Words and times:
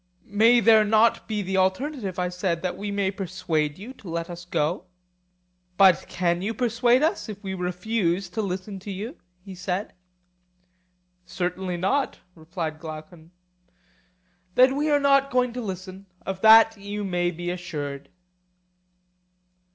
May 0.25 0.61
there 0.61 0.83
not 0.83 1.27
be 1.27 1.43
the 1.43 1.57
alternative, 1.57 2.17
I 2.17 2.29
said, 2.29 2.63
that 2.63 2.75
we 2.75 2.89
may 2.89 3.11
persuade 3.11 3.77
you 3.77 3.93
to 3.93 4.09
let 4.09 4.31
us 4.31 4.45
go? 4.45 4.85
But 5.77 6.05
can 6.07 6.41
you 6.41 6.55
persuade 6.55 7.03
us, 7.03 7.29
if 7.29 7.43
we 7.43 7.53
refuse 7.53 8.27
to 8.29 8.41
listen 8.41 8.79
to 8.79 8.89
you? 8.91 9.19
he 9.45 9.53
said. 9.53 9.93
Certainly 11.23 11.77
not, 11.77 12.17
replied 12.33 12.79
Glaucon. 12.79 13.29
Then 14.55 14.75
we 14.75 14.89
are 14.89 14.99
not 14.99 15.29
going 15.29 15.53
to 15.53 15.61
listen; 15.61 16.07
of 16.25 16.41
that 16.41 16.79
you 16.79 17.03
may 17.03 17.29
be 17.29 17.51
assured. 17.51 18.09